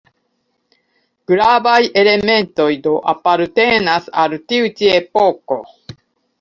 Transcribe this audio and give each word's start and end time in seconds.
Gravaj 1.31 1.75
elementoj 2.03 2.67
do 2.89 2.95
apartenas 3.15 4.11
al 4.25 4.37
tiu 4.51 4.75
ĉi 4.81 4.93
epoko. 4.99 5.63